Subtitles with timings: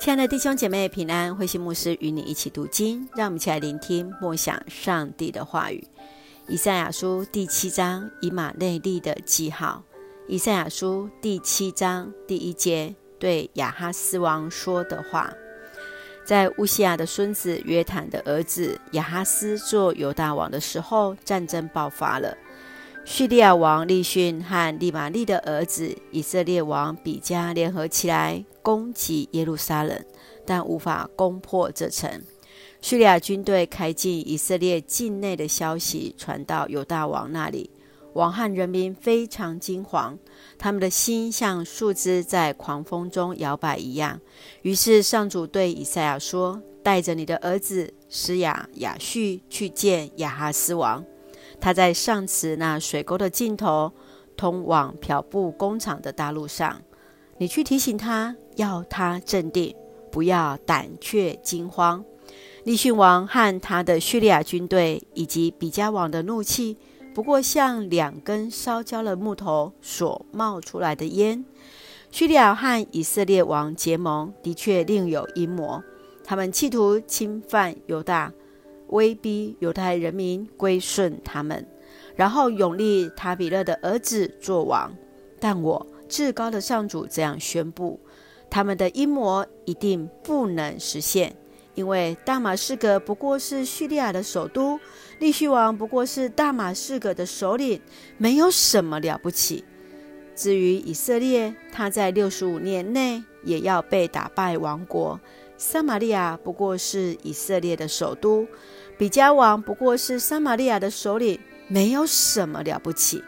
[0.00, 5.84] 亲爱的弟兄姐妹平安，慧心牧师与你一起读经，让我们一起来聆听默想上帝的话语。
[6.46, 9.82] 以赛亚书第七章以马内利的记号。
[10.28, 15.32] 以赛亚书第七章第一节对亚哈斯王说的话：
[16.24, 22.36] 在乌西亚的孙子约坦的儿子亚哈斯做犹大王的时候，战争爆发了。
[23.10, 29.98] 叙利亚王利逊和利玛利的儿子以色列王比加联合起来攻击耶路撒冷，
[30.44, 32.22] 但无法攻破这城。
[32.82, 37.70] 叙利亚军队开进以色列境内的消息传到犹大王那里，
[38.12, 40.18] 王和人民非常惊惶，
[40.58, 44.20] 他们的心像树枝在狂风中摇摆一样。
[44.60, 51.02] 于是上主对以赛亚说：“带着你的儿子施雅雅叙去见亚哈斯王。”
[51.60, 53.92] 他在上次那水沟的尽头，
[54.36, 56.80] 通往漂布工厂的大路上。
[57.38, 59.74] 你去提醒他，要他镇定，
[60.10, 62.04] 不要胆怯惊慌。
[62.64, 66.76] 利逊王和他的叙利亚军队，以及比加王的怒气，
[67.14, 71.44] 不过像两根烧焦了木头所冒出来的烟。
[72.10, 75.82] 叙利亚和以色列王结盟，的确另有阴谋。
[76.24, 78.32] 他们企图侵犯犹大。
[78.88, 81.66] 威逼犹太人民归顺他们，
[82.16, 84.92] 然后拥立塔比勒的儿子做王。
[85.40, 88.00] 但我至高的上主这样宣布：
[88.50, 91.36] 他们的阴谋一定不能实现，
[91.74, 94.80] 因为大马士革不过是叙利亚的首都，
[95.20, 97.80] 利汛王不过是大马士革的首领，
[98.16, 99.64] 没有什么了不起。
[100.34, 105.20] 至于以色列，他在六十五年内也要被打败亡国。
[105.58, 108.46] 撒玛利亚不过是以色列的首都。
[108.96, 113.22] 比加王不过是撒玛利亚的首领，没有什么了不起。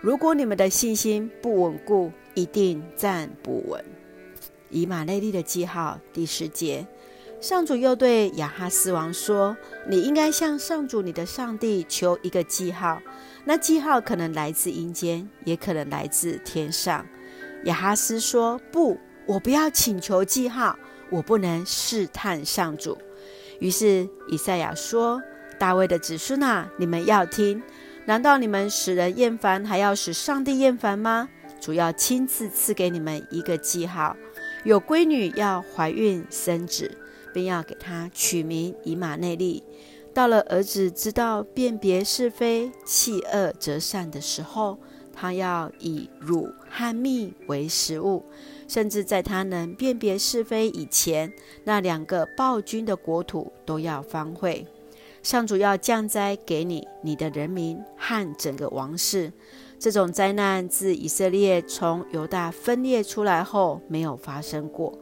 [0.00, 3.84] 如果你们的信心不稳固，一定站不稳。
[4.70, 6.86] 以马内利的记号第十节，
[7.40, 9.56] 上主又对亚哈斯王说
[9.88, 13.00] ：“你应该向上主你的上帝求一个记号，
[13.44, 17.06] 那记号可能来自阴间，也可能来自天上。”
[17.64, 20.78] 亚哈斯说：“不，我不要请求记号，
[21.14, 22.98] 我不能试探上主。”
[23.60, 25.22] 于是以赛亚说
[25.58, 27.62] ：“大卫的子孙啊，你们要听！
[28.06, 31.28] 难道你们使人厌烦，还要使上帝厌烦吗？
[31.60, 34.14] 主要亲自赐给你们一个记号：
[34.64, 36.98] 有闺女要怀孕生子，
[37.32, 39.64] 并要给她取名以马内利。
[40.12, 44.78] 到了儿子知道辨别是非、弃恶择善的时候，
[45.14, 48.24] 他要以乳和蜜为食物。”
[48.66, 51.30] 甚至在他能辨别是非以前，
[51.64, 54.66] 那两个暴君的国土都要荒废。
[55.22, 59.30] 上主要降灾给你、你的人民和整个王室。
[59.78, 64.98] 这种灾难自以色列从犹大分裂出来后没有发生过。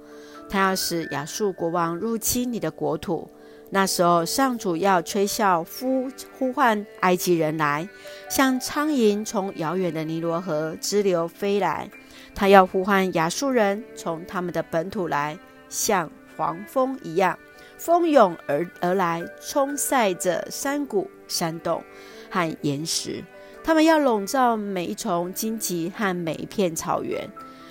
[0.50, 3.28] 他要使亚述国王入侵你的国土。
[3.74, 6.06] 那时候，上主要吹啸呼
[6.38, 7.88] 呼唤埃及人来，
[8.28, 11.90] 像苍蝇从遥远的尼罗河支流飞来。
[12.34, 15.38] 他要呼唤亚述人从他们的本土来，
[15.70, 17.38] 像黄蜂一样，
[17.78, 21.82] 蜂拥而而来，冲塞着山谷、山洞
[22.30, 23.24] 和岩石。
[23.64, 27.26] 他们要笼罩每一丛荆棘和每一片草原。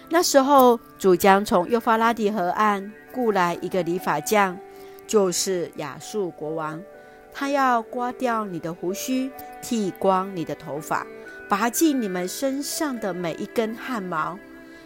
[0.09, 4.57] 那时候，主将从幼发拉底河岸雇来一个理发匠，
[5.11, 6.81] 就是亚述国王。
[7.33, 9.29] 他要刮掉你的胡须，
[9.61, 11.05] 剃光你的头发，
[11.49, 14.39] 拔尽你们身上的每一根汗毛。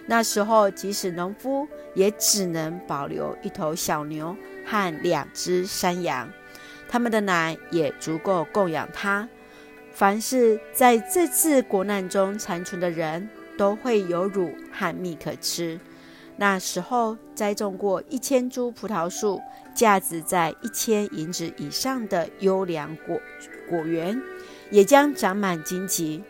[0.07, 6.27] 那时候，即使农夫也只能保留一头小牛和两只山羊，
[6.89, 9.29] 他们的奶也足够供养他。
[9.91, 15.79] 凡是在这次国难中残存的人，都会有乳和蜜可吃。
[16.37, 19.41] 那时候，栽种过一千株葡萄树、
[19.73, 23.19] 价值在一千银子以上的优良果
[23.69, 24.21] 果园，
[24.69, 26.21] 也将长满荆棘。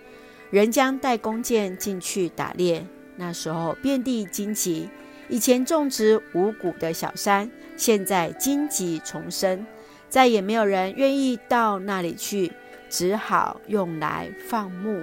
[0.52, 2.86] 人将带弓箭进去打猎。
[3.18, 4.90] 那时候遍地荆棘，
[5.28, 9.66] 以前种植五谷的小山，现在荆棘丛生，
[10.08, 12.52] 再也没有人愿意到那里去，
[12.90, 15.02] 只好用来放牧，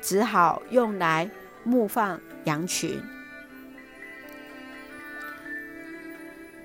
[0.00, 1.30] 只好用来
[1.62, 2.98] 牧放羊群。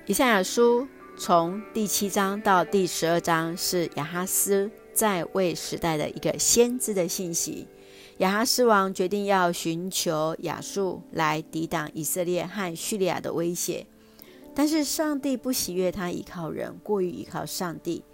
[0.06, 0.86] 以赛亚书
[1.16, 7.66] 从第七章到第十二章是亚哈斯在位时代的一个先知的信息。
[8.18, 13.86] 亚哈斯王决定要寻求亚述来抵挡以色列和叙利亚的威胁，
[14.54, 18.04] 但是上帝不喜悦他依靠人，过于依靠上帝，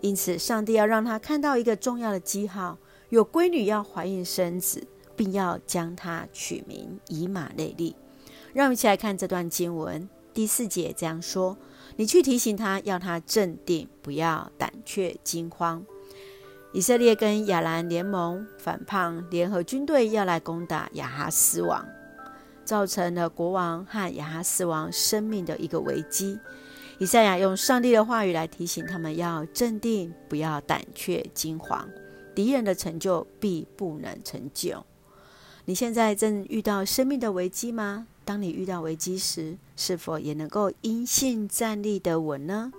[0.00, 2.76] 因此上帝要让他看到一个重要的记号：
[3.10, 4.84] 有闺女要怀孕生子，
[5.14, 7.94] 并要将他取名以马内利。
[8.52, 11.56] 让我们一起来看这段经文：第四节这样说
[11.96, 15.82] ：“你去提醒他，要他镇定，不要胆怯惊慌。”
[16.74, 21.88] 以色列跟亚兰联盟反叛，联合军队要来攻打亚哈斯王，
[22.66, 26.38] 造成了国王和亚哈斯王生命的一个危机。
[26.98, 31.88] 以赛亚用上帝的话语来提醒他们要镇定，不要胆怯惊慌。
[32.34, 34.84] 敌人的成就必不能成就。
[35.68, 38.06] 你现在正遇到生命的危机吗？
[38.24, 42.70] 当你遇到危机时，是否也能够因信站立的稳呢？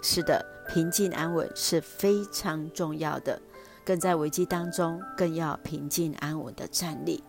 [0.00, 3.42] 是的，平静安稳是非常重要的。
[3.84, 7.20] 更在危机当中，更要平静安稳的站立。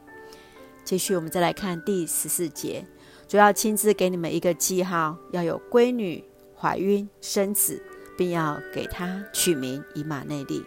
[0.84, 2.86] 继续，我们再来看第十四节。
[3.28, 6.24] 主要亲自给你们一个记号，要有闺女
[6.56, 7.82] 怀孕生子，
[8.16, 10.64] 并要给她取名以马内利。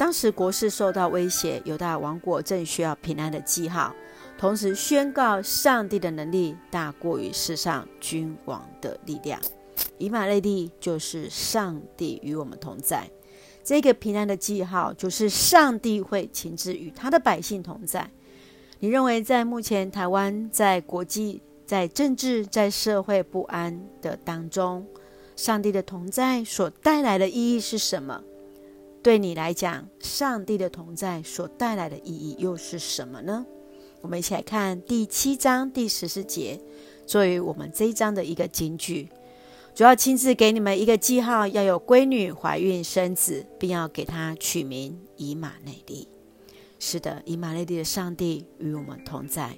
[0.00, 3.94] 当时国势受到威胁，犹大王国正需要平安的记号，
[4.38, 9.38] 同时宣告上帝的能力大过于世上君王的力量。
[9.98, 13.06] 以马内利就是上帝与我们同在。
[13.62, 18.10] 这个平安的记号就是上帝会亲自与他的百姓同在。
[18.78, 24.86] 你认为在目前台湾在国际、在政治、在社会不安的当中，
[25.36, 28.22] 上帝的同在所带来的意义是什么？
[29.02, 33.46] 对你来讲，上帝的同在所带来的意义又是什么呢？
[34.02, 36.60] 我们一起来看第七章第十四节，
[37.06, 39.08] 作为我们这一章的一个金句。
[39.74, 46.06] 主要亲自给你们一个记号，要有闺女怀孕生子，并要给她取名以马内利。
[46.78, 49.56] 是的，以马内利的上帝与我们同在，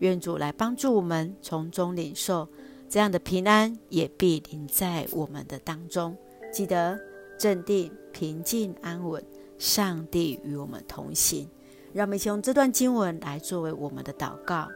[0.00, 2.46] 愿主来帮助我们从中领受
[2.90, 6.14] 这样的平安，也必临在我们的当中。
[6.52, 6.98] 记得
[7.42, 9.20] 镇定、平静、安稳，
[9.58, 11.50] 上帝与我们同行。
[11.92, 14.68] 让我们一起用这段经文来作为我们的祷告。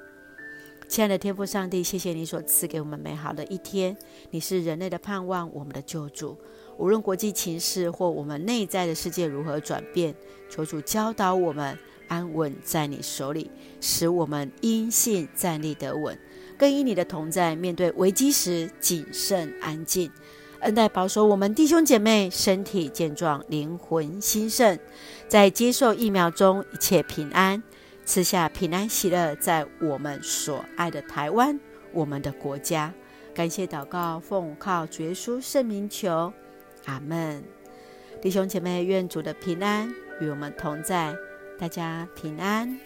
[0.89, 3.97] 亲爱的天父上帝，谢谢你所赐给我们美好的一天。
[4.33, 6.37] 你是人类的盼望，我们的救主。
[6.77, 10.13] 无论国际情势或我们内在的世界如何转变，
[10.51, 11.79] 求主教导我们
[12.09, 13.49] 安稳在你手里，
[13.81, 16.19] 使我们因信站立得稳，
[16.59, 20.11] 更因你的同在，面对危机时谨慎安静。
[20.61, 24.79] 恩待保守我们弟兄姐妹身体健壮，灵魂兴盛，
[25.29, 27.63] 在接受疫苗中一切平安，
[28.05, 31.59] 赐下平安喜乐，在我们所爱的台湾，
[31.93, 32.93] 我们的国家。
[33.35, 36.33] 感谢祷告，奉靠主耶稣圣名求。
[36.87, 37.45] 阿门，
[38.23, 41.15] 弟兄姐妹，愿主的平安与我们同在，
[41.59, 42.79] 大家平安。